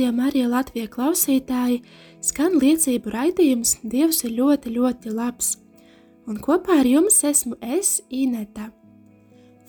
[0.00, 1.82] Rādījumā arī Latvijas klausītāji!
[2.24, 5.58] Skan liecību raidījums Dievs ir ļoti, ļoti labs.
[6.24, 8.70] Un kopā ar jums esmu es, Ineta.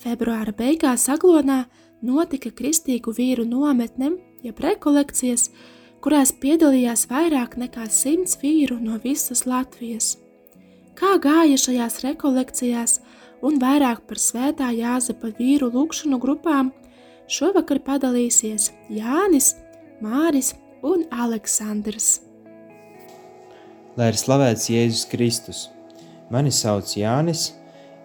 [0.00, 1.66] Februāra beigās Aglonā
[2.00, 5.50] notika kristīgu vīru nometne, jeb rekolekcijas,
[6.00, 10.14] kurās piedalījās vairāk nekā simts vīru no visas Latvijas.
[10.96, 13.02] Kā gāja šajās rekolekcijās
[13.44, 16.72] un vairāk par svētā Jāzepa vīru lūkšanu grupām–
[17.32, 19.54] Šovakar padalīsies Jānis,
[20.02, 20.48] Māris
[20.82, 22.24] un Aleksandrs.
[23.94, 25.60] Lai ir slavēts Jēzus Kristus!
[26.26, 27.52] Mani sauc Jānis,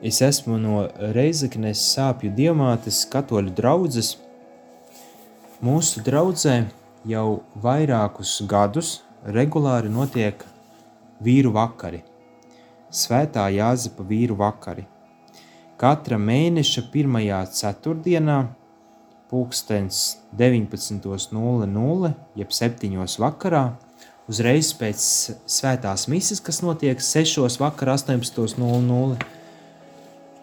[0.05, 0.83] es esmu no
[1.15, 4.11] Reizeknes sāpju diamātes katoļu draudzes.
[5.65, 6.59] Mūsu draudzē
[7.09, 10.45] jau vairākus gadus regulāri notiek
[11.25, 12.03] vīru vakari,
[12.93, 14.85] svētā Jāzepa vīru vakari.
[15.81, 18.37] Katra mēneša pirmajā ceturtdienā
[19.29, 22.95] pulkstens 19.00, jeb 7.
[23.19, 23.63] vakarā,
[24.31, 25.03] uzreiz pēc
[25.49, 27.59] svētās mises, kas notiek 6.
[27.59, 29.19] vakarā 18.00.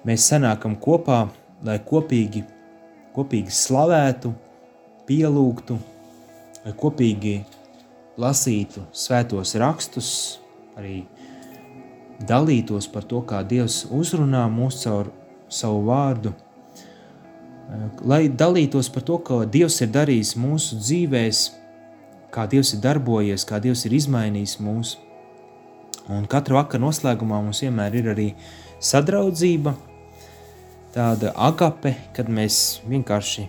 [0.05, 1.25] Mēs sanākam kopā,
[1.65, 2.45] lai kopīgi,
[3.17, 4.35] kopīgi slavētu,
[5.09, 5.79] pielūgtu,
[6.65, 7.39] lai kopīgi
[8.21, 10.09] lasītu svētos rakstus,
[10.77, 11.03] arī
[12.29, 15.13] dalītos par to, kā Dievs uzrunā mūs caur
[15.49, 16.37] savu vārdu–
[18.05, 21.41] lai dalītos par to, ko Dievs ir darījis mūsu dzīvēm,
[22.35, 24.97] kā Dievs ir darbojies, kā Dievs ir izmainījis mūs.
[26.13, 28.29] Un katra vakara noslēgumā mums vienmēr ir arī
[28.83, 29.73] sadraudzība,
[30.95, 33.47] tāda agape, kad mēs vienkārši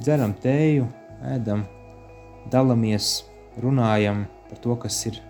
[0.00, 0.86] dzeram tēju,
[1.34, 1.66] ēdam,
[2.52, 3.26] dalāmies,
[3.62, 5.20] runājam par to, kas ir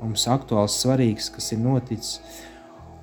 [0.00, 2.20] mums aktuāls, svarīgs, kas ir noticis.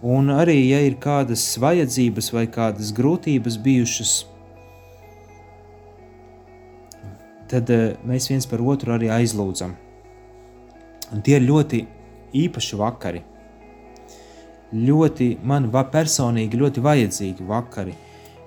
[0.03, 4.13] Un arī, ja ir kādas vajadzības vai kādas grūtības bijušas,
[7.47, 9.77] tad uh, mēs viens par otru arī aizlūdzam.
[11.13, 11.83] Un tie ir ļoti
[12.35, 13.21] īpaši vakari.
[14.73, 17.93] Ļoti man personīgi ļoti vajadzīgi vakari,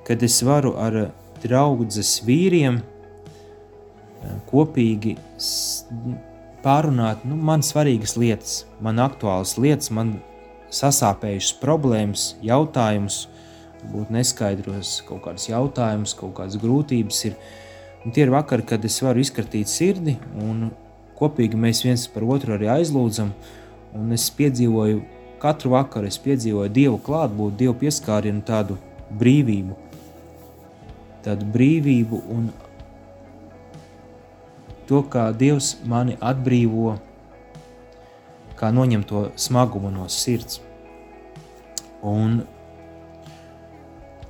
[0.05, 1.06] kad es varu ar
[1.41, 2.81] draugus vīriem
[4.50, 5.15] kopīgi
[6.65, 10.17] pārunāt nu, man svarīgas lietas, man aktuālas lietas, man
[10.75, 13.27] sasāpējušas problēmas, jautājumus,
[13.93, 17.22] būt neskaidros kaut kādus jautājumus, kaut kādas grūtības.
[17.31, 17.37] Ir.
[18.06, 20.71] Un tie ir vakari, kad es varu izkartīt sirdi, un
[21.19, 23.32] kopīgi mēs viens par otru arī aizlūdzam.
[23.97, 25.03] Un es piedzīvoju
[25.43, 28.78] katru vakaru, es piedzīvoju Dievu klātbūtni, Dievu pieskārienu, tādu
[29.19, 29.76] brīvību.
[31.26, 32.50] Tādu brīvību un
[34.87, 36.97] to, kā Dievs mani atbrīvo
[38.56, 40.61] kā noņem to smagumu no sirds.
[42.06, 42.43] Un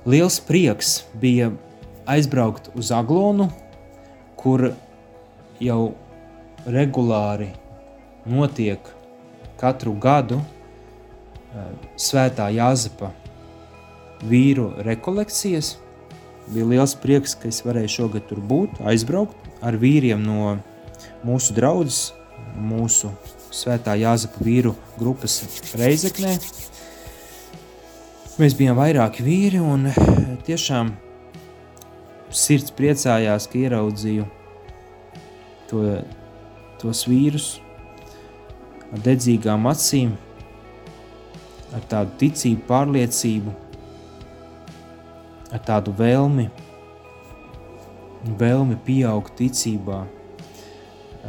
[0.07, 1.51] liels prieks bija
[2.07, 3.51] aizbraukt uz Aglonu,
[4.39, 4.71] kur
[5.61, 5.95] jau
[6.67, 7.51] regulāri
[8.27, 8.81] notiek
[9.61, 13.13] katru gadu eh, Svētā Jāzepa
[14.27, 15.77] vīru rekolekcijas.
[16.47, 20.57] Bija liels prieks, ka es varēju šogad tur būt, aizbraukt ar vīriem no
[21.27, 22.13] mūsu draudzes,
[22.55, 23.11] mūsu
[23.57, 25.39] Svētā Jāzepa vīru grupas
[25.79, 26.35] Reizeknē.
[28.37, 29.89] Mēs bijām vairāki vīri un
[30.45, 30.91] tiešām
[32.37, 34.27] sirds priecājās, ka ieraudzīju
[35.71, 35.85] to,
[36.83, 37.47] tos vīrus
[38.93, 40.13] ar dedzīgām acīm,
[41.73, 43.55] ar tādu ticību, pārliecību,
[45.57, 46.51] ar tādu vēlmi,
[48.37, 50.05] vēlmi pieaugt ticībā,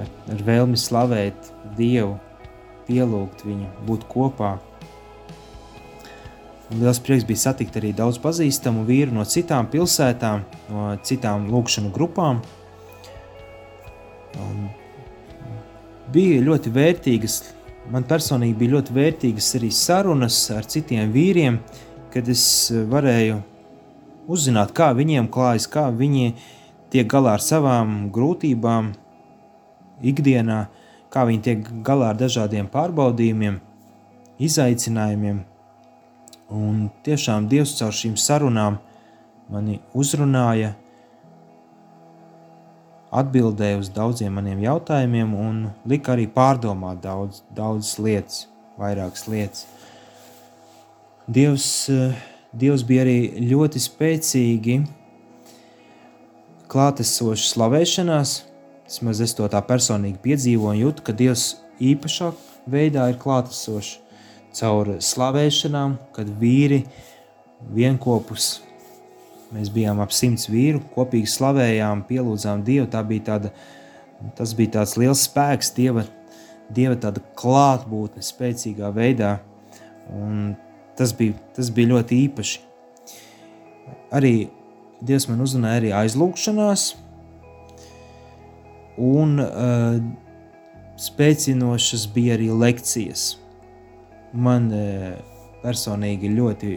[0.01, 2.15] ar, ar vēlmi slavēt Dievu,
[2.87, 4.57] pielūgt viņu, būt kopā.
[6.67, 11.93] Un liels prieks bija satikt arī daudz pazīstamu vīru no citām pilsētām, no citām lūkšanu
[11.95, 12.41] grupām.
[14.43, 14.65] Un
[16.11, 17.39] bija ļoti vērtīgas,
[17.91, 21.61] man personīgi bija ļoti vērtīgas arī sarunas ar citiem vīriem,
[22.11, 22.43] kad es
[22.91, 23.39] varēju
[24.27, 26.33] uzzināt, kā viņiem klājas, kā viņi
[26.91, 28.91] tiek galā ar savām grūtībām
[30.01, 30.65] ikdienā,
[31.13, 33.59] kā viņi tiek galā ar dažādiem pārbaudījumiem,
[34.43, 35.43] izaicinājumiem.
[36.53, 38.77] Un tiešām Dievs caur šīm sarunām
[39.51, 40.75] mani uzrunāja,
[43.17, 48.45] atbildēja uz daudziem maniem jautājumiem un lika arī pārdomāt daudz, daudzas lietas,
[48.79, 49.65] vairākas lietas.
[51.27, 51.67] Dievs,
[52.55, 53.17] Dievs bija arī
[53.49, 54.77] ļoti spēcīgi
[56.71, 58.37] klātesošs slavēšanās.
[58.87, 61.49] Vismaz es to tā personīgi piedzīvoju un jūtu, ka Dievs
[61.83, 62.31] īpašā
[62.71, 63.97] veidā ir klātesošs
[64.57, 66.85] caur slavēšanām, kad vīri
[67.75, 68.55] vienopus
[69.55, 72.89] Mēs bijām ap simts vīru, kopīgi slavējām, pielūdzām Dievu.
[72.91, 73.51] Tā bija tāda,
[74.35, 76.03] tas bija tāds liels spēks, Dieva,
[76.73, 79.37] dieva tāda klātbūtne, spēcīgā veidā.
[80.11, 80.57] Un
[80.99, 82.63] tas bija, tas bija ļoti īpaši.
[84.17, 84.35] Arī
[85.07, 86.89] Dievs man uzrunāja arī aizlūgšanās,
[88.97, 89.97] un uh,
[90.97, 93.37] spēcinošas bija arī lekcijas.
[94.33, 95.17] Man uh,
[95.63, 96.73] personīgi ļoti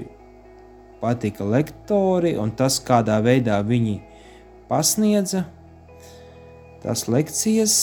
[1.01, 3.99] patika lektori un tas, kādā veidā viņi
[4.69, 5.47] pasniedza
[6.81, 7.75] tās lekcijas,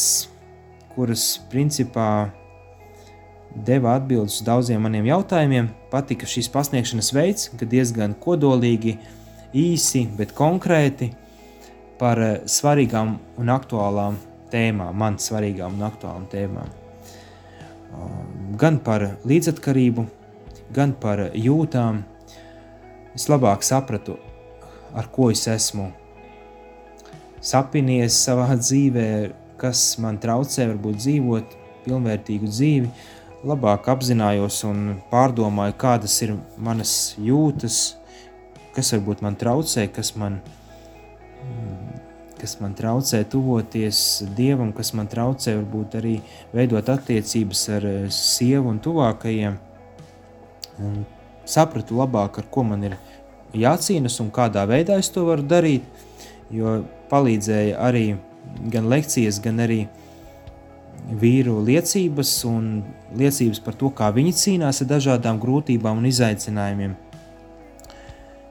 [0.96, 2.30] kuras principā
[3.66, 5.70] deva atbildes uz daudziem maniem jautājumiem.
[5.92, 8.98] Patika šīs pasniegšanas veids, ka diezgan kodolīgi,
[9.58, 11.12] īsi, bet konkrēti
[11.98, 14.18] par eh, svarīgām un aktuālām
[14.52, 16.72] tēmām, man svarīgām un aktuālām tēmām.
[18.60, 20.06] Gan par līdzatkarību,
[20.76, 22.04] gan par jūtām,
[23.16, 24.18] es labāk sapratu,
[24.98, 25.92] ar ko es esmu
[27.44, 29.08] sapinies savā dzīvē,
[29.62, 31.56] kas man traucē varbūt dzīvot
[31.86, 32.92] pilnvērtīgu dzīvi,
[33.48, 37.98] labāk apzinājos un pārdomāju, kādas ir manas jūtas,
[38.76, 40.42] kas varbūt man traucē, kas man,
[42.42, 46.16] kas man traucē tuvoties Dievam, kas man traucē varbūt arī
[46.54, 49.58] veidot attiecības ar sievu un tuvākajiem.
[50.84, 51.06] Un
[51.48, 52.98] sapratu labāk, ar ko man ir
[53.58, 55.86] jācīnas un kādā veidā es to varu darīt.
[56.54, 56.82] Jo
[57.12, 58.06] palīdzēja arī
[58.72, 59.82] gan lekcijas, gan arī
[61.08, 62.70] vīru liecības un
[63.16, 66.96] liecības par to, kā viņi cīnās ar dažādām grūtībām un izaicinājumiem.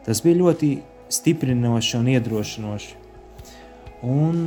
[0.06, 0.70] Tas bija ļoti
[1.12, 3.05] stiprinoši un iedrošinoši.
[4.06, 4.44] Un,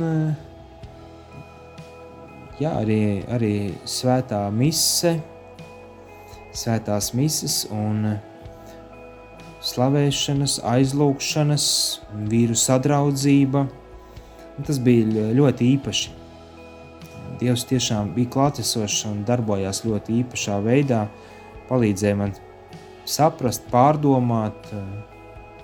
[2.60, 3.54] jā, arī, arī
[3.84, 5.18] svētā mise,
[6.56, 8.06] svētās mises un
[9.60, 11.66] slavēšanas, aizlūgšanas,
[12.30, 13.66] vīru sadraudzība.
[14.64, 16.16] Tas bija ļoti īpaši.
[17.40, 21.06] Dievs tiešām bija klātesošs un darbojās ļoti īpašā veidā,
[21.70, 22.34] palīdzēja man
[23.08, 24.84] saprast, pārdomāt eh,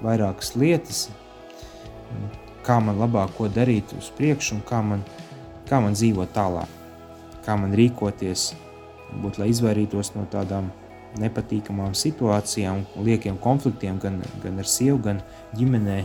[0.05, 1.07] vairākas lietas,
[2.67, 5.05] kā man labāk ko darīt uz priekšu un kā man,
[5.69, 6.71] kā man dzīvot tālāk,
[7.47, 8.51] kā man rīkoties,
[9.23, 10.73] būt, lai izvairītos no tādām
[11.21, 15.23] nepatīkamām situācijām, liekiem konfliktiem gan, gan ar sievu, gan
[15.57, 16.01] ģimenē,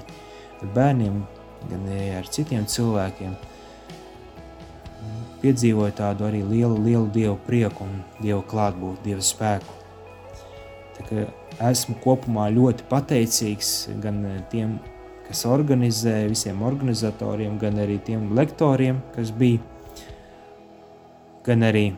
[0.62, 1.24] ar bērniem,
[1.72, 3.36] gan ar citiem cilvēkiem.
[5.42, 9.80] Piedzīvoju tādu arī lielu, lielu dievu prieku un dievu klātbūtni, dievu spēku.
[11.62, 13.72] Esmu kopumā ļoti pateicīgs
[14.04, 14.22] gan
[14.54, 14.78] tiem,
[15.32, 19.62] kas organizē, visiem organizatoriem, gan arī tiem lektoriem, kas bija,
[21.48, 21.92] gan arī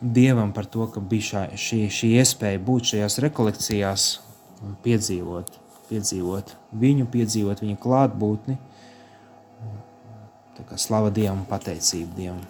[0.00, 4.06] Dievam par to, ka bija šā, šī, šī iespēja būt šajās rekolekcijās
[4.64, 5.50] un piedzīvot,
[5.90, 8.56] piedzīvot viņu, piedzīvot viņa klātbūtni.
[10.56, 12.40] Tā kā slava Dievam pateicība Dievam.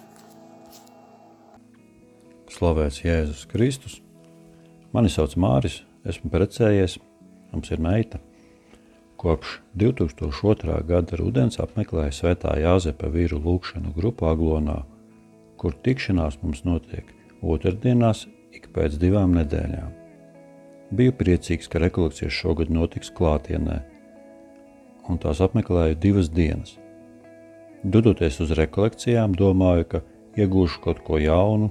[2.54, 3.98] Slavēts Jēzus Kristus.
[4.94, 7.00] Mani sauc Māris, esmu precējies,
[7.50, 8.22] mums ir meita.
[9.20, 10.78] Kopš 2002.
[10.88, 14.78] gada rudens apmeklēju Svētā Jāzepa vīru lūkšanu grupu Aglonā,
[15.60, 17.10] kur tikšanās mums notiek
[17.44, 18.22] otrdienās
[18.56, 19.92] ik pēc divām nedēļām.
[20.96, 23.82] Biju priecīgs, ka rekolekcijas šogad notiks klātienē,
[25.12, 26.78] un tās apmeklēju divas dienas.
[27.84, 30.04] Dodoties uz rekolekcijām, domāju, ka
[30.40, 31.68] iegūšu kaut ko jaunu,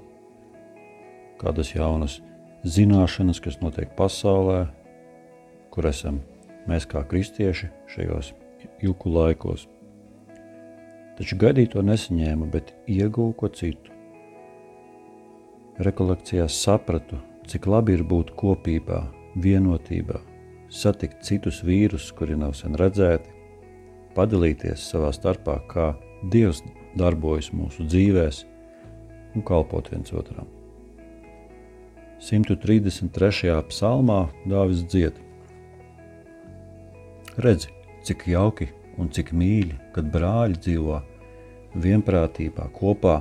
[1.41, 2.21] kādas jaunas
[2.61, 4.67] zināšanas, kas notiek pasaulē,
[5.73, 6.21] kur esam
[6.67, 8.33] mēs kā kristieši šajos
[8.83, 9.67] ilgu laikos.
[11.19, 13.95] Taču gaidīto nesaņēmu, bet ieguvu ko citu
[15.79, 19.03] rekolekcijās sapratu, cik labi ir būt kopībā,
[19.39, 20.19] vienotībā,
[20.69, 23.31] satikt citus vīrus, kuri nav sen redzēti,
[24.15, 25.93] padalīties savā starpā, kā
[26.31, 26.59] Dievs
[26.99, 28.41] darbojas mūsu dzīvēs
[29.37, 30.49] un kalpot viens otram.
[32.19, 33.53] 133.
[33.69, 35.15] psalmā Dāvis dzied:
[37.39, 37.71] Redzi,
[38.07, 38.69] cik jauki
[38.99, 40.97] un cik mīļi, kad brāļi dzīvo
[41.79, 43.19] vienprātībā kopā.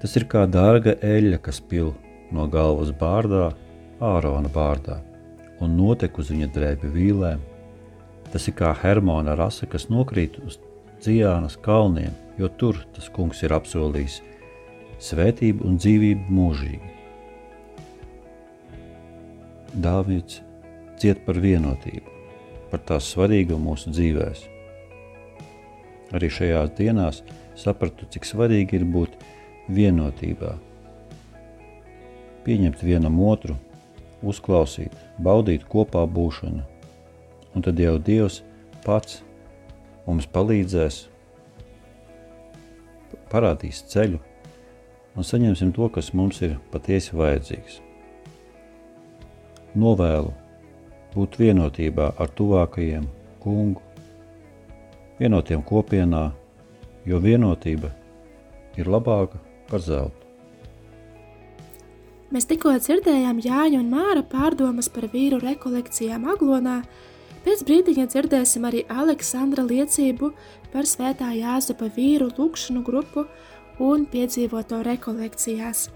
[0.00, 1.92] Tas ir kā dārga eļļa, kas pil
[2.32, 3.50] no galvas bārdā,
[4.00, 5.00] ārona bārdā,
[5.60, 7.44] un notek uz viņa drēbi vīlēm,
[8.32, 10.58] Tas ir kā Hermona rasa, kas nokrīt uz
[11.04, 14.18] Cijānas kalniem, jo tur tas kungs ir apsolījis
[15.06, 16.92] svētību un dzīvību mūžīgi.
[19.86, 20.40] Dāvids
[21.00, 22.15] ciet par vienotību,
[22.76, 24.40] par tās svarīgumu mūsu dzīvēm.
[26.14, 27.22] Arī šajās dienās
[27.56, 29.16] sapratu, cik svarīgi ir būt
[29.72, 30.52] vienotībā,
[32.44, 33.56] pieņemt vienam otru,
[34.22, 36.62] uzklausīt, baudīt kopā būšanu,
[37.56, 38.42] un tad jau Dievs
[38.84, 39.22] pats
[40.06, 41.06] mums palīdzēs,
[43.32, 44.20] parādīs ceļu
[45.16, 47.80] un saņemsim to, kas mums ir patiesi vajadzīgs.
[49.76, 50.36] Novēlu
[51.16, 53.08] būt vienotībā ar tuvākajiem
[53.40, 53.82] kungu,
[55.20, 56.28] vienotiem kopienā,
[57.08, 57.90] jo vienotība
[58.76, 60.26] ir labāka par zeltu.
[62.34, 66.80] Mēs tikko dzirdējām Jāņa un Māra pārdomas par vīru rekolekcijām Aglonā,
[67.46, 70.32] pēc brīdiņa dzirdēsim arī Aleksandra liecību
[70.72, 73.28] par svētā Jāzepa vīru lūkšanu grupu
[73.78, 75.86] un piedzīvoto rekolekcijās.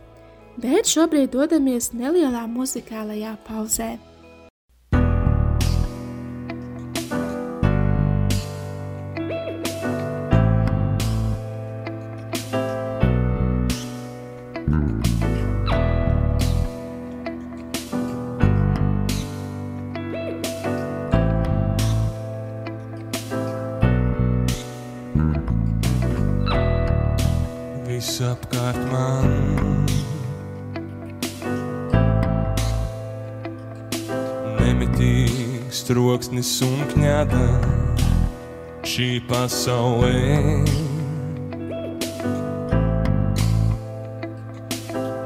[0.61, 3.97] Bet šobrīd dodamies nelielā muzikālajā pauzē.
[28.71, 29.87] Visapkārt man.
[34.61, 37.47] Nemitīgs troksnis un kņada
[38.85, 40.65] šī pasaulē.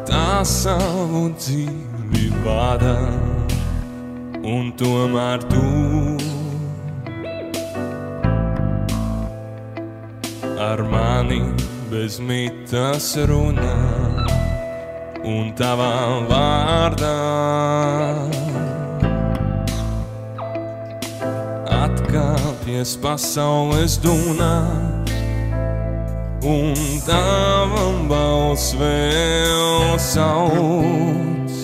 [0.08, 2.96] Tā savu dzīvi vada,
[4.44, 5.64] un tomēr tu
[10.64, 11.63] ar mani
[12.04, 13.76] bez mitas runā
[15.24, 17.12] un tavā vārdā.
[21.78, 24.58] Atkāpies pasaules dunā
[26.44, 31.56] un tavam balss vēl sauc.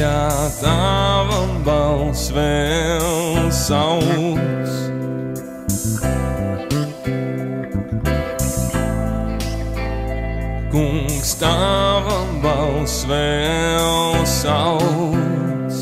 [0.00, 0.24] Jā,
[0.62, 4.59] tavam balss vēl sauc.
[11.40, 15.76] Tavam balss vēl sauc.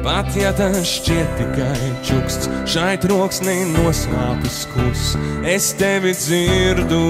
[0.00, 5.02] Pat ja tas šķiet tikai čuksts, šai troksnī noslēpus kus,
[5.44, 7.02] es tevi dzirdu.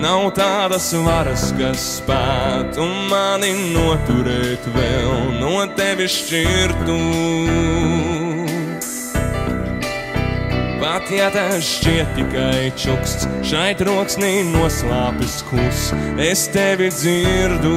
[0.00, 7.00] Nav tādas varas, kas spētu mani noturēt vēl no tevis šķirtu.
[10.96, 15.82] Pat ja tas šķiet tikai čuksts, šai troksnī noslāpes kus,
[16.24, 17.74] es tevi dzirdu.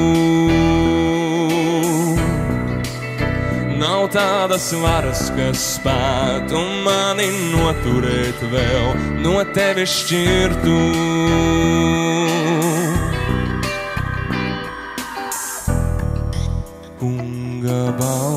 [3.81, 8.87] Nav tādas varas, kas spētu mani noturēt vēl
[9.25, 10.79] no tevis šķirtu.
[17.03, 18.28] Kunga balss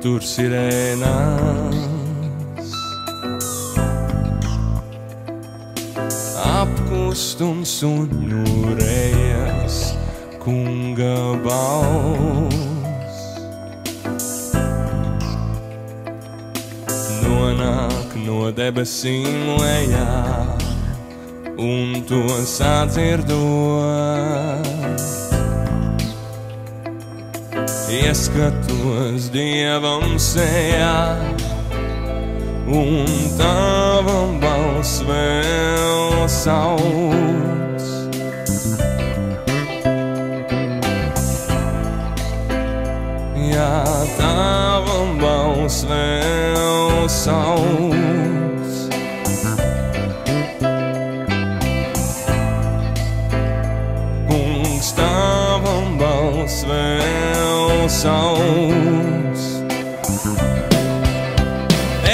[0.00, 1.76] tur sirēnās.
[6.40, 9.76] Apkust un suņurējas
[10.40, 13.20] kunga balss.
[17.20, 20.08] Nonāk no debesīm lejā
[21.60, 22.24] un to
[22.56, 24.49] sadzirdot.
[27.90, 31.18] Ieskatos dievam sejā,
[32.70, 33.02] un
[33.34, 37.82] tavam balss vēl sauc.
[43.50, 43.82] Jā,
[44.20, 48.70] tavam balss vēl sauc.
[54.30, 57.29] Kungs, tavam balss vēl sauc.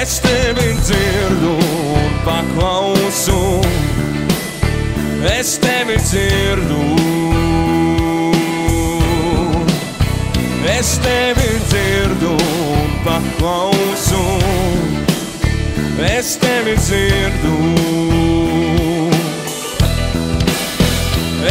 [0.01, 1.55] Es tevi dzirdu
[1.95, 3.61] un paklausu,
[5.39, 6.83] es tevi dzirdu.
[10.79, 12.37] Es tevi dzirdu
[13.05, 14.25] paklausu,
[16.17, 17.57] es tevi dzirdu.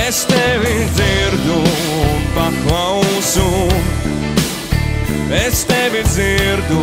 [0.07, 3.49] Es tevi dzirdu un paklausu,
[5.31, 6.81] es tevi dzirdu.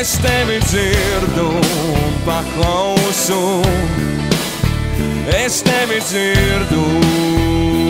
[0.00, 3.62] Es tevi dzirdu un paklausu,
[5.44, 7.81] es tevi dzirdu.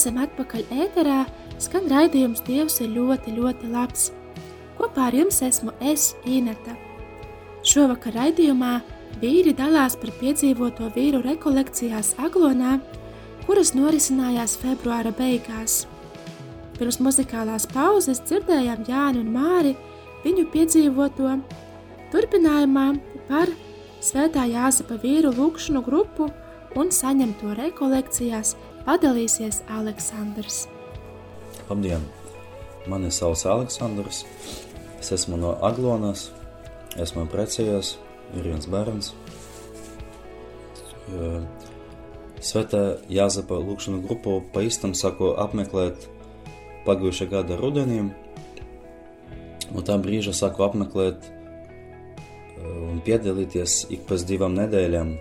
[0.00, 1.26] Esam atpakaļ ēterā,
[1.60, 4.06] skan raidījums Dievs ir ļoti, ļoti labs.
[4.78, 6.72] Kopā ar jums esmu es, Ineta.
[7.68, 8.78] Šovakar raidījumā
[9.20, 12.78] vīri dalās par piedzīvoto vīru rekolekcijās Aglonā,
[13.44, 15.82] kuras norisinājās februāra beigās.
[16.78, 19.76] Pirms muzikālās pauzes dzirdējām Jāni un Māri
[20.24, 21.36] viņu piedzīvoto
[22.14, 22.86] turpinājumā
[23.28, 23.52] par
[24.00, 26.32] Svētā Jāzepa vīru lūkšanu grupu
[26.80, 30.66] un saņemto rekolekcijās padalīsies Aleksandrs.
[31.68, 32.04] Labdien!
[32.88, 34.24] Mani sauc Aleksandrs.
[35.00, 36.30] Es esmu no Aglonas.
[37.00, 37.94] Esmu precējies,
[38.34, 39.12] ir viens bērns.
[42.40, 42.80] Svētā
[43.12, 46.08] Jāzepa lūkšanu grupu pa īstam saku apmeklēt
[46.86, 48.02] pagājušā gada rudenī.
[49.70, 51.28] No tā brīža saku apmeklēt
[52.64, 55.12] un piedalīties ik pēc divām nedēļām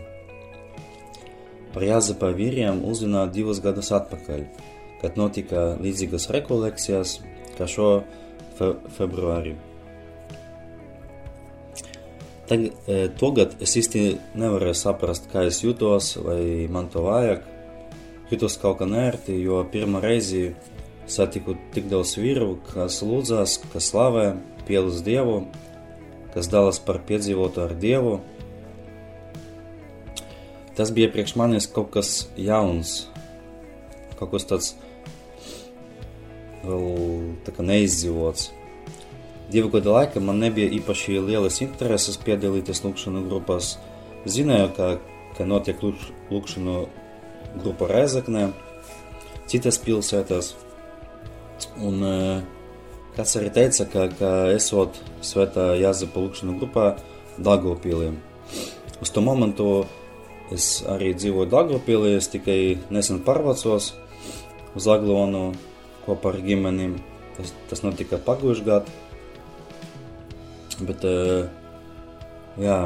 [1.73, 4.45] Par Jāzepa vīriem uzzināju divus gadus atpakaļ,
[5.01, 7.19] kad notika līdzīgas rekolekcijas,
[7.57, 7.89] kā šo
[8.57, 9.55] fe februāri.
[12.49, 14.01] Tag, e, tagad es īsti
[14.41, 17.45] nevarēju saprast, kā es jūtos, vai man to vajag.
[18.31, 20.55] Jūtos kaut kā nērti, jo pirmā reize
[21.09, 24.25] satiku tik daudz vīru, kas lūdzās, kas slavē,
[24.65, 25.39] pielūdz Dievu,
[26.33, 28.19] kas dalās par piedzīvotu ar Dievu
[30.79, 33.09] tas bija priekš manis kaut kas jauns,
[34.15, 34.69] kaut kas tāds
[36.63, 38.45] vēl tā kā neizdzīvots.
[39.51, 43.73] Divu gadu laikā man nebija īpaši lielas intereses piedalīties lūkšanu grupās.
[44.23, 44.89] Zināju, ka,
[45.35, 46.79] ka notiek lūkšanu
[47.59, 48.47] grupa Rezeknē,
[49.51, 50.53] citas pilsētās.
[51.83, 51.99] Un
[53.19, 56.93] kāds arī teica, ka, ka esot svētā Jāzepa lūkšanu grupā
[57.35, 58.19] Dagopīliem.
[59.03, 59.71] Uz to momentu
[60.55, 63.91] Es arī dzīvoju Dārgopilī, es tikai nesen pārvācos
[64.77, 65.51] uz Aglonu
[66.07, 66.95] kopā ar ģimenim.
[67.37, 68.97] Tas, tas notika pagājušajā gadā.
[70.89, 71.05] Bet,
[72.63, 72.79] jā.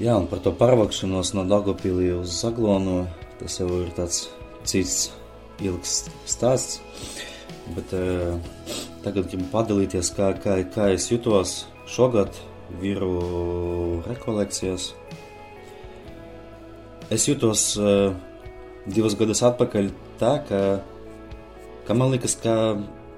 [0.00, 3.06] Jā, un par to pārvākšanos no Dārgopilī uz Aglonu,
[3.40, 4.26] tas jau ir tāds
[4.68, 5.08] cits
[5.64, 6.80] ilgs stāsts.
[7.72, 7.92] Bet
[9.04, 12.34] tagad gribu padalīties, kā, kā, kā es jutos šogad
[12.78, 14.92] vīru rekolekcijas.
[17.10, 18.12] Es jūtos uh,
[18.86, 20.60] divus gadus atpakaļ tā, ka,
[21.88, 22.54] ka man liekas, ka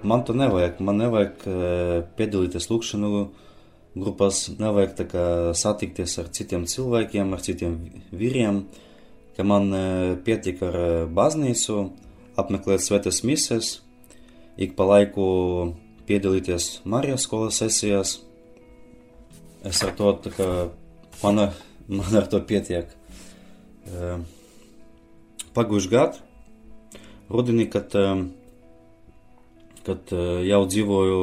[0.02, 0.80] man to nevajag.
[0.80, 3.26] Man nevajag uh, piedalīties lūkšanu
[3.92, 5.26] grupās, nevajag tā kā
[5.58, 7.76] satikties ar citiem cilvēkiem, ar citiem
[8.16, 8.64] vīriem,
[9.36, 9.84] ka man uh,
[10.24, 10.80] pietiek ar
[11.12, 11.86] baznīcu,
[12.40, 13.76] apmeklēt svētas mises,
[14.56, 15.24] ik pa laiku
[16.08, 18.18] piedalīties Marijas skolas sesijās–
[19.62, 20.46] Es ar to, ka
[21.22, 21.52] man,
[21.86, 22.88] man ar to pietiek.
[25.54, 26.18] Pagājušajā gadā,
[27.30, 27.94] rudenī, kad,
[29.86, 30.14] kad
[30.48, 31.20] jau dzīvoju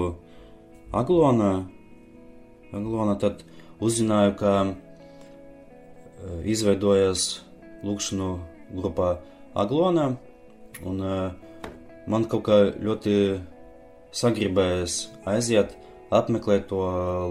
[0.95, 1.51] Aglonā,
[2.71, 3.43] Aglonā, tad
[3.83, 4.53] uzzināju, ka
[6.47, 7.41] izveidojas
[7.83, 8.31] lūkšanu
[8.79, 9.11] grupā
[9.59, 10.13] Aglonā,
[10.87, 11.03] un
[12.07, 13.15] man kaut kā ļoti
[14.15, 15.75] sagribējās aiziet
[16.09, 16.81] apmeklēt to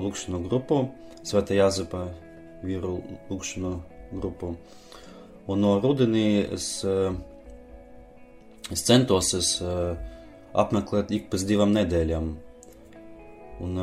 [0.02, 0.88] lūkšanu grupu,
[1.26, 2.06] Svētā Jāzepa
[2.64, 3.72] vīru lūkšanu
[4.14, 4.54] grupu.
[5.48, 6.68] Un no rudenī es,
[8.72, 9.50] es centos es
[10.58, 12.30] apmeklēt ik pēc divām nedēļām.
[13.66, 13.78] Un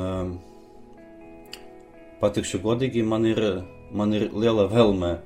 [2.21, 3.41] patikšu godīgi, man ir,
[3.91, 5.17] man ir liela vēlme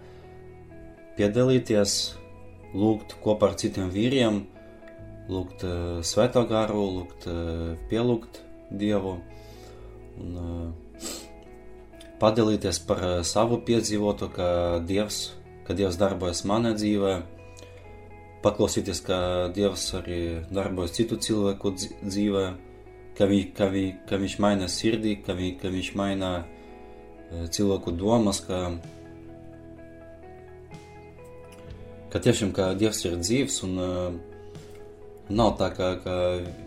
[1.20, 1.98] piedalīties,
[2.74, 4.44] lūgt kopā ar citiem vīriem,
[5.30, 5.66] lūgt
[6.10, 7.30] svētā garu, lūgt
[7.92, 9.18] pielūgt Dievu
[10.20, 11.10] un uh,
[12.20, 14.48] padalīties par uh, savu piedzīvoto, ka
[14.86, 15.34] Dievs,
[15.68, 17.20] ka Dievs darbojas manā dzīvē.
[18.44, 19.20] paklausīties, kā
[19.52, 22.46] Dievs arī darbojas citu cilvēku dzīvē,
[23.18, 26.46] ka, vi, ka, vi, ka viņš maina sirdī, ka, vi, ka viņš maina
[27.30, 28.72] cilvēku domas, ka,
[32.10, 34.14] ka tiešām kā Dievs ir dzīvs un uh,
[35.30, 36.16] nav tā, ka, ka,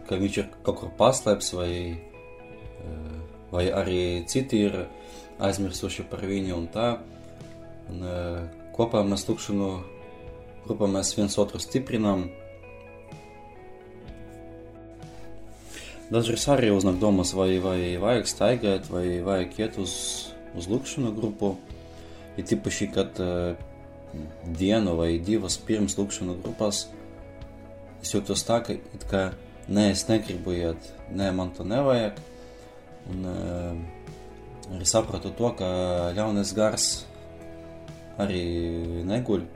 [0.09, 1.73] ka viņš ir kaut kur paslēpts vai,
[2.85, 3.12] uh,
[3.53, 4.85] vai arī citi ir
[5.43, 6.87] aizmirsuši par viņu un tā.
[7.93, 8.39] Un, uh,
[8.77, 9.73] kopā mēs lūkšanu
[10.67, 12.29] grupā mēs viens otru stiprinām.
[16.13, 19.95] Dažreiz arī uznāk domas, vai, vai vajag staigāt, vai vajag iet uz,
[20.57, 21.55] uz lūkšanu grupu.
[22.37, 23.55] Ir tīpaši, kad uh,
[24.59, 26.87] dienu vai divas pirms lūkšanu grupās
[28.03, 28.77] es jūtos tā, ka,
[29.09, 29.23] ka
[29.71, 32.19] nē, es negribu iet, nē, man to nevajag.
[33.11, 33.73] Un uh,
[34.77, 35.73] arī sapratu to, ka
[36.15, 36.93] ļaunais gars
[38.23, 38.45] arī
[39.09, 39.49] neguļ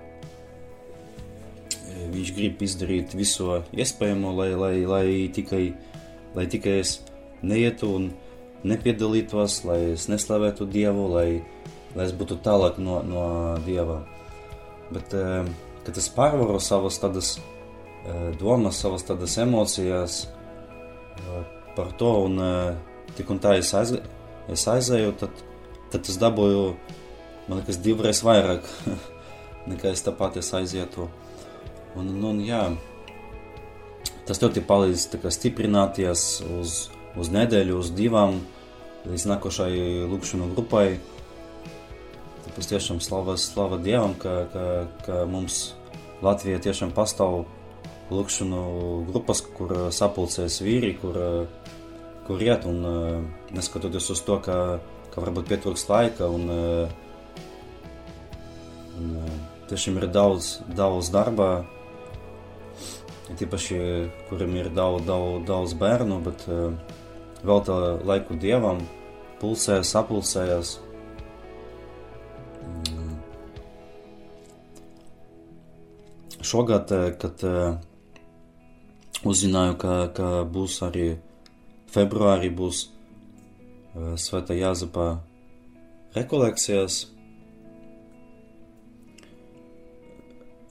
[2.12, 5.64] viņš grib izdarīt visu iespējamo, lai, lai, lai, tikai,
[6.36, 6.98] lai tikai es
[7.46, 8.08] neietu un
[8.66, 11.28] nepiedalītos, lai es neslavētu Dievu, lai,
[11.96, 13.26] lai es būtu tālāk no, no
[13.66, 14.02] Dieva.
[14.92, 15.14] Bet,
[15.86, 17.36] kad es pārvaru savas tādas
[18.40, 20.26] domas, savas tādas emocijas
[21.76, 22.38] par to, un
[23.16, 23.94] tik un tā es, aiz,
[24.52, 25.44] es aizēju, tad,
[25.92, 26.64] tad es dabūju,
[27.48, 28.66] man liekas, divreiz vairāk
[29.70, 31.08] nekā es tāpat es aizietu.
[31.96, 32.62] Un, un, un, jā,
[34.28, 36.26] tas ļoti palīdz kā, stiprināties
[36.58, 36.76] uz,
[37.16, 38.40] uz nedēļu, uz divām,
[39.06, 39.72] līdz nākošai
[40.10, 40.98] lūkšanu grupai.
[42.46, 44.66] Tāpēc tiešām slava, slava Dievam, ka, ka,
[45.06, 45.74] ka mums
[46.24, 47.44] Latvijā tiešām pastāv
[48.10, 48.60] lūkšanu
[49.10, 51.75] grupas, kur sapulcēs vīri, kur, kur
[52.34, 52.82] iet un
[53.54, 54.56] neskatoties uz to, ka,
[55.14, 56.50] ka varbūt pietrūks laika un,
[58.98, 59.14] un
[59.70, 61.50] tiešām ir daudz, daudz darba,
[63.26, 63.78] Tīpaši,
[64.28, 66.70] kuriem ir daudz, daudz, daudz bērnu, bet uh,
[67.42, 67.74] veltā
[68.06, 68.78] laiku dievam,
[69.40, 70.76] pulsējas, sapulsējas.
[72.94, 73.16] Mm.
[76.38, 77.74] Šogad, kad uh,
[79.26, 81.08] uzzināju, ka, ka būs arī
[81.94, 85.20] februārī būs uh, Svētā Jāzepa
[86.16, 87.04] rekolekcijas,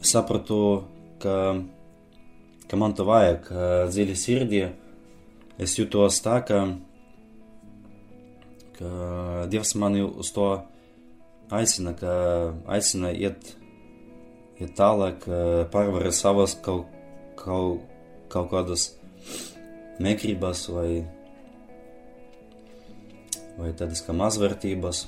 [0.06, 0.60] sapratu,
[1.21, 1.38] ka
[2.67, 3.49] ka man to vajag
[3.91, 4.62] dziļi sirdī.
[5.62, 6.65] Es jūtos tā, ka,
[8.75, 8.89] ka
[9.51, 10.49] Dievs mani uz to
[11.56, 12.12] aicina, ka
[12.75, 13.54] aicina iet,
[14.60, 15.23] iet tālāk,
[15.71, 16.91] pārvarēt savas kaut,
[17.39, 17.86] kaut,
[18.34, 18.89] kaut kādas
[20.03, 20.89] meklības vai,
[23.60, 25.05] vai tādas kā mazvērtības.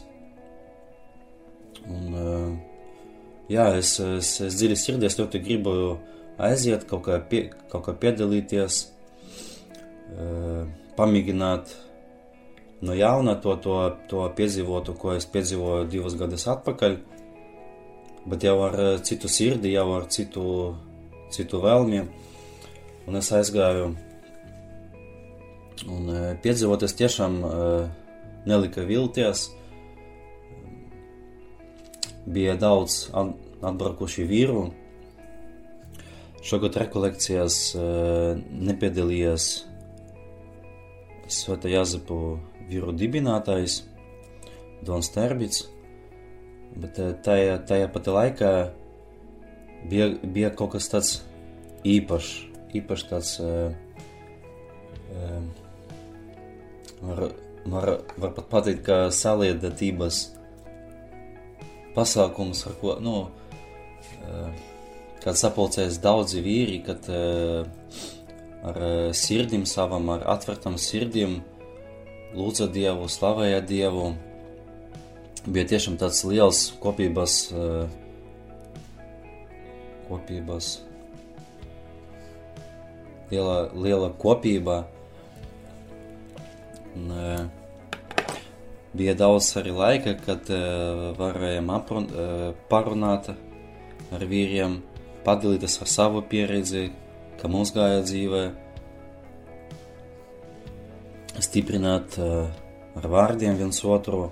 [1.87, 2.59] Un,
[3.51, 5.73] jā, es, es, es dziļi sirdī es ļoti gribu
[6.37, 8.79] aiziet, kaut kā, pie, kaut kā piedalīties,
[10.97, 11.75] pamēģināt
[12.87, 13.77] no jauna to, to,
[14.09, 16.97] to piedzīvotu, ko es piedzīvoju divus gadus atpakaļ,
[18.27, 20.43] bet jau ar citu sirdi, jau ar citu,
[21.33, 22.03] citu vēlmi.
[23.07, 23.93] Un es aizgāju,
[25.85, 26.09] un
[26.43, 27.37] piedzīvoties tiešām
[28.47, 29.47] nelika vilties.
[32.27, 34.65] Bija daudz atbraukuši vīru,
[36.47, 39.47] Šogad rekolekcijās uh, nepiedalījās
[41.27, 42.37] Svētā Jāzepu
[42.69, 43.81] vīru dibinātājs
[44.87, 45.65] Dons Terbits,
[46.79, 48.51] bet tajā, tajā pat laikā
[49.91, 51.11] bija, bija kaut kas tāds
[51.83, 52.31] īpašs,
[52.79, 53.73] īpašs tāds, uh,
[55.11, 55.66] uh,
[57.01, 57.29] var,
[57.65, 60.21] var, var pat pateikt, ka saliedētības
[61.95, 63.15] pasākums, ar ko, nu,
[64.27, 64.63] uh,
[65.23, 67.67] kad sapulcēs daudzi vīri, kad uh,
[68.67, 71.39] ar uh, sirdim savam, ar atvērtam sirdim
[72.37, 74.11] lūdza Dievu, slavēja Dievu.
[75.47, 77.37] Bija tiešām tāds liels kopības,
[80.09, 80.67] kopības,
[83.31, 84.81] liela, liela kopība.
[86.97, 87.45] Un, uh,
[88.97, 93.29] bija daudz arī laika, kad uh, varējām aprun, uh, parunāt
[94.15, 94.79] ar vīriem,
[95.27, 96.87] padalīties ar savu pieredzi,
[97.37, 98.41] kā mums gāja dzīvē,
[101.43, 104.31] stiprināt ar vārdiem viens otru.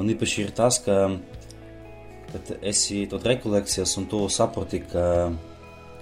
[0.00, 0.96] Un īpaši ir tas, ka,
[2.32, 5.04] kad esi tot rekolekcijas un tu saproti, ka,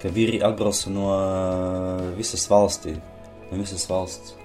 [0.01, 1.11] ka vīri atbrauca no
[2.17, 2.95] visas valstī,
[3.51, 4.37] no visas valsts.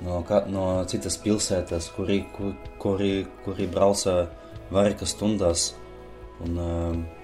[0.00, 2.22] No, no citas pilsētas, kuri,
[2.80, 4.22] kuri, kuri brauca
[4.72, 5.74] vairākas stundas
[6.40, 7.20] Un, uh,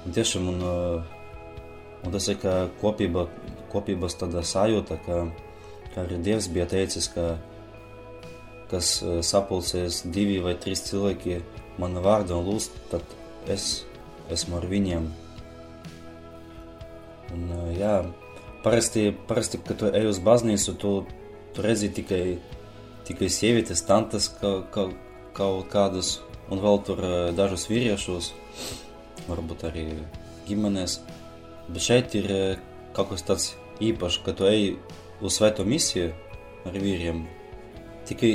[0.00, 0.62] Un tiešām, un,
[2.00, 3.26] un tas ir kā kopība,
[3.72, 5.18] kopības tāda sajūta, ka,
[5.92, 7.34] ka arī Dievs bija teicis, ka
[8.70, 11.40] kas sapulcēs divi vai trīs cilvēki
[11.82, 13.04] mana vārda un lūst, tad
[13.50, 13.84] es
[14.32, 15.10] esmu ar viņiem.
[17.34, 17.44] Un,
[17.76, 17.94] jā,
[18.64, 20.92] parasti, parasti, kad tu ej uz baznīcu, tu,
[21.54, 22.38] tu redzi tikai,
[23.08, 24.88] tikai sievietes, tantes ka, ka,
[25.36, 26.18] kaut kādus,
[26.50, 27.02] un vēl tur
[27.36, 28.32] dažus vīriešus,
[29.28, 29.86] varbūt arī
[30.48, 31.00] ģimenes.
[31.70, 32.30] Bet šeit ir
[32.96, 34.74] kaut kas tāds īpašs, ka tu ej
[35.22, 36.10] uz svēto misiju
[36.66, 37.24] ar vīriem.
[38.08, 38.32] Tikai,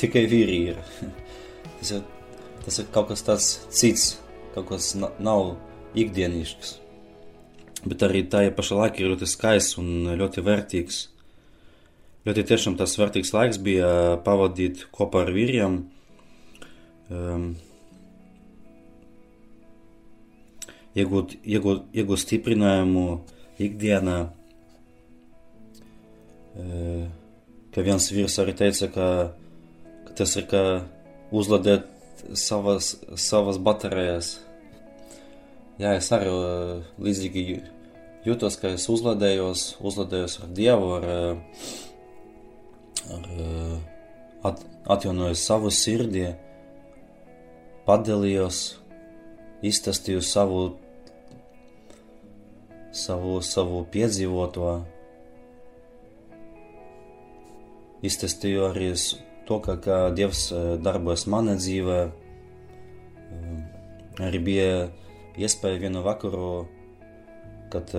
[0.00, 0.80] tikai vīri ir.
[1.78, 2.02] tas, ir
[2.64, 4.16] tas ir kaut kas tāds cits,
[4.56, 5.54] kaut kas nav
[5.94, 6.80] ikdienišķs.
[7.84, 11.00] Bet arī tajā pašā laikā ir ļoti skaists un ļoti vērtīgs.
[12.24, 13.88] Ļoti tiešām tas vērtīgs laiks bija
[14.24, 15.82] pavadīt kopā ar vīriem.
[17.12, 17.50] Um,
[20.96, 23.04] iegūt, iegūt, iegūt stiprinājumu
[23.60, 24.16] ikdienā.
[26.54, 27.04] Uh,
[27.74, 29.08] ka viens vīrs arī teica, ka,
[30.06, 30.64] ka tas ir kā
[31.34, 31.90] uzladēt
[32.38, 34.38] savas, savas baterijas.
[35.74, 36.30] Jā, es arī
[37.02, 37.42] līdzīgi
[38.24, 41.08] jūtos, ka es uzlādējos, uzlādējos ar Dievu, ar,
[43.16, 43.26] ar
[44.50, 44.62] at,
[44.94, 46.28] atjaunoju savu sirdi,
[47.88, 48.62] padalījos,
[49.66, 50.62] izstāstīju savu,
[52.94, 54.72] savu, savu piedzīvoto,
[58.04, 58.92] izstāstīju arī
[59.48, 60.50] to, kā, kā Dievs
[60.84, 62.02] darbojas manā dzīvē.
[64.22, 64.68] Arī bija
[65.40, 66.48] iespēja vienu vakaru,
[67.72, 67.90] kad,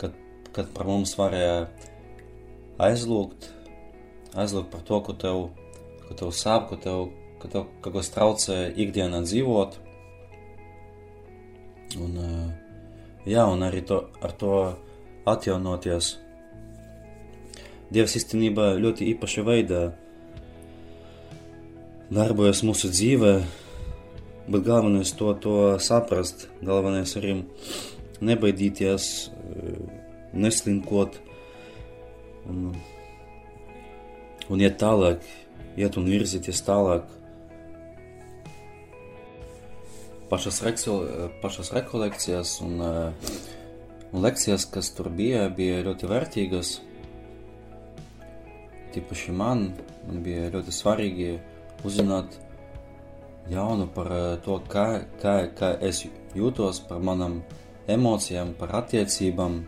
[0.00, 0.18] kad,
[0.56, 1.66] kad par mums varēja
[2.86, 3.50] aizlūgt,
[4.36, 5.42] aizlūgt par to, ko tev,
[6.06, 7.08] ko tev sāp, ko tev,
[7.42, 9.80] ko tev kaut kas traucē ikdienā dzīvot.
[12.02, 12.16] Un,
[13.28, 14.54] jā, un arī to, ar to
[15.26, 16.16] atjaunoties
[17.86, 19.82] Dievs īstenībā ļoti īpaša veidā
[22.10, 23.30] darbojas mūsu dzīvē,
[24.48, 27.40] bet galvenais to, to saprast, galvenais arī
[28.24, 29.08] nebaidīties,
[30.36, 31.18] neslinkot
[32.48, 32.70] un,
[34.48, 35.24] un iet tālāk,
[35.76, 37.04] iet un virzīties tālāk.
[40.30, 40.58] Pašas,
[41.42, 46.76] pašas rekolekcijas un, un lekcijas, kas tur bija, bija ļoti vērtīgas
[48.96, 49.70] tīpaši man,
[50.06, 51.30] man bija ļoti svarīgi
[51.86, 52.38] uzzināt
[53.50, 54.10] jaunu par
[54.44, 54.86] to, kā,
[55.22, 56.04] kā, kā es
[56.36, 57.40] jūtos, par manām
[57.88, 59.60] emocijām, par attiecībām.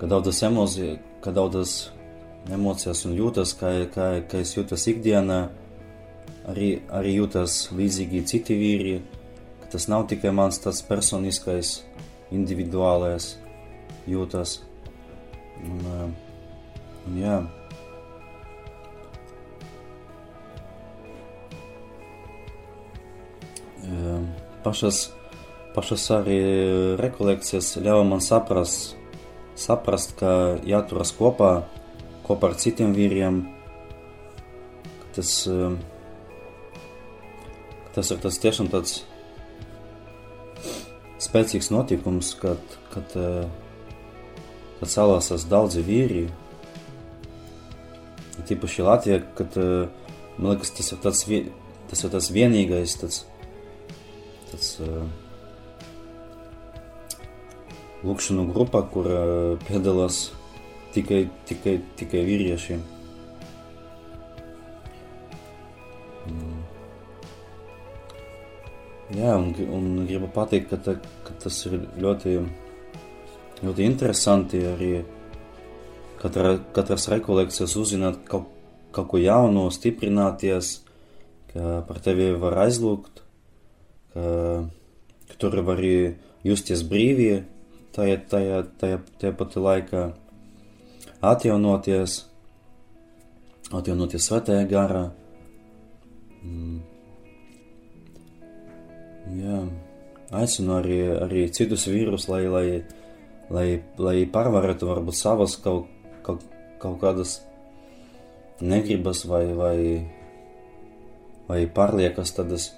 [0.00, 1.74] Kad daudzas emocijas, kad daudzas
[2.50, 5.40] emocijas un jūtas, kā, kā, kā es jūtos ikdienā,
[6.48, 8.96] arī, arī jūtas līdzīgi citi vīri,
[9.60, 11.80] ka tas nav tikai mans tāds personiskais,
[12.32, 13.34] individuālais
[14.08, 14.60] jūtas.
[15.60, 16.14] Un,
[17.06, 17.40] un jā.
[24.64, 25.10] Pašas,
[25.74, 26.38] pašas arī
[27.00, 28.96] rekolekcijas ļauj man saprast,
[29.58, 31.52] saprast, ka jāturas kopā,
[32.26, 33.42] kopā ar citiem vīriem.
[35.16, 35.32] Tas,
[37.96, 39.00] tas ir tas tiešām tāds
[41.20, 43.48] spēcīgs notikums, kad, kad uh,
[44.80, 46.24] kad salāsās daudzi vīri.
[48.48, 51.20] Tīpaši Latvijā, kad man liekas, tas ir tāds,
[51.90, 53.18] tas ir tas vienīgais, tāds,
[54.84, 55.02] uh,
[58.06, 59.06] lūkšanu grupa, kur
[59.66, 60.30] piedalās
[60.94, 62.78] tikai, tikai, tikai vīrieši.
[69.10, 72.38] Jā, un, un gribu pateikt, ka, ta, ka tas ir ļoti
[73.64, 74.92] ļoti interesanti arī
[76.20, 78.48] katra, katras rekolekcijas uzzināt kaut,
[78.94, 80.80] kaut ko jaunu, stiprināties,
[81.52, 83.19] ka par tevi var aizlūgt,
[84.14, 85.94] var arī
[86.46, 87.44] justies brīvie
[87.96, 90.04] tajā, tajā, tajā, tajā pati laikā,
[91.32, 92.16] atjaunoties,
[93.70, 95.04] atjaunoties svētajā garā.
[96.44, 96.80] Mm.
[99.40, 99.58] Jā,
[100.34, 102.66] aicinu arī, arī citus vīrus, lai, lai
[103.50, 103.66] lai,
[103.98, 105.90] lai pārvarētu varbūt savas kaut,
[106.26, 106.44] kaut,
[106.82, 107.38] kaut kādas
[108.60, 109.76] negribas vai, vai,
[111.48, 112.70] vai pārliekas tādas,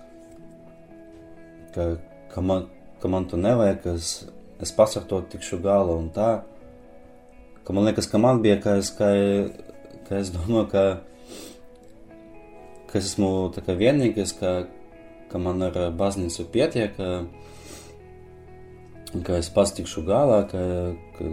[1.74, 1.88] ka,
[2.32, 2.68] ka, man,
[3.02, 4.10] ka man to nevajag, ka es,
[4.62, 6.30] es pats ar to tikšu galā un tā.
[7.62, 9.08] Ka man liekas, ka man bija, ka es, ka,
[10.08, 10.84] ka es domāju, ka,
[12.90, 14.52] ka es esmu kā vienīgais, ka,
[15.30, 17.08] ka man ar baznīcu pietiek, ka,
[19.24, 20.60] ka es pats tikšu galā, ka,
[21.16, 21.32] ka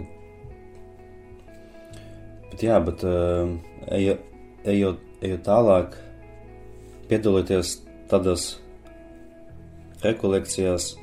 [2.50, 3.04] bet jā, bet
[3.98, 4.24] ejot,
[4.68, 5.94] ejot, ejot tālāk,
[7.10, 7.78] piedalīties
[8.10, 8.52] tādās
[10.04, 10.94] rekolekcijās,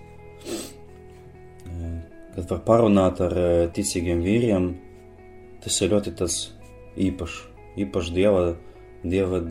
[2.36, 3.34] kad var parunāt ar
[3.74, 4.72] ticīgiem vīriem,
[5.64, 6.36] tas ir ļoti tas
[6.98, 7.38] īpašs,
[7.86, 8.44] īpašs dieva,
[9.06, 9.42] dieva,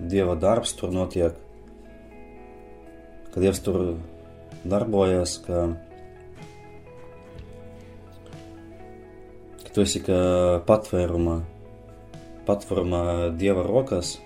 [0.00, 1.36] dieva darbs tur notiek.
[3.32, 3.76] Kad Dievs tur
[4.64, 5.66] darbojas, ka,
[9.60, 10.16] ka tu esi kā
[10.64, 11.36] patvērumā,
[12.48, 13.02] patvērumā
[13.36, 14.16] Dieva rokās.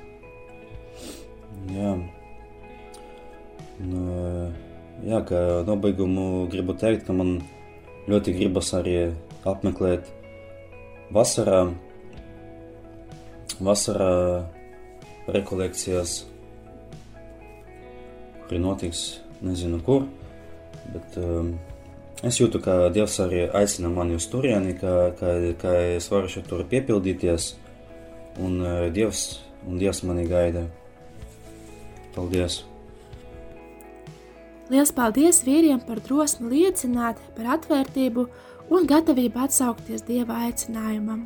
[1.74, 1.98] Jā.
[3.80, 4.50] Nu,
[5.06, 7.38] jā, ka nobeigumu gribu teikt, ka man
[8.10, 8.96] ļoti gribas arī
[9.48, 10.10] apmeklēt
[11.14, 11.62] vasarā,
[13.60, 14.12] vasarā
[15.30, 16.24] rekolekcijas,
[18.46, 19.04] kuri notiks
[19.40, 20.04] nezinu kur,
[20.92, 21.54] bet um,
[22.26, 26.66] es jūtu, ka Dievs arī aicina mani uz turieni, ka, ka, ka es varu tur
[26.68, 27.54] piepildīties,
[28.44, 30.66] un uh, Dievs, un Dievs mani gaida.
[32.10, 32.64] Paldies!
[34.70, 38.26] Lielas paldies vīriem par drosmi liecināt, par atvērtību
[38.70, 41.24] un gatavību atsaukties Dieva aicinājumam.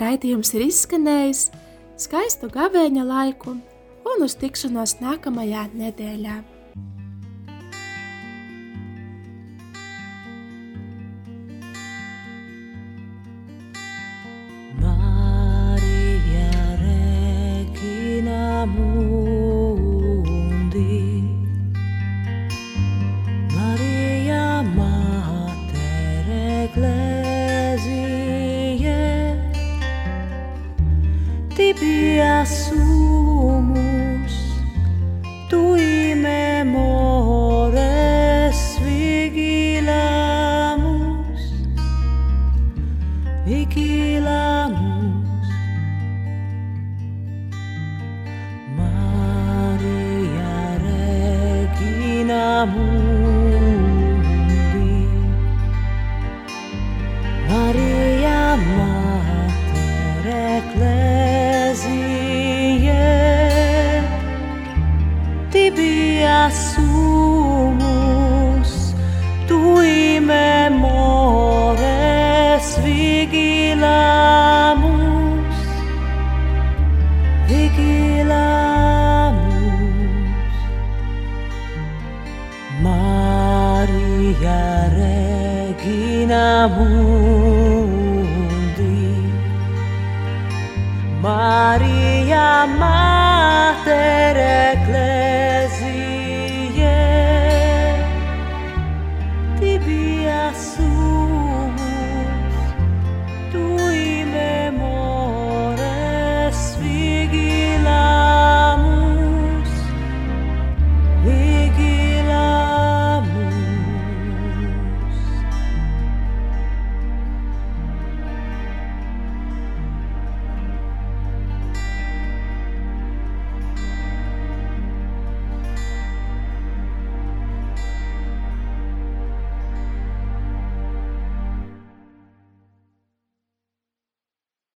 [0.00, 1.50] Raidījums ir izskanējis,
[2.00, 3.58] skaistu gavēņa laiku
[4.08, 6.40] un uz tikšanos nākamajā nedēļā.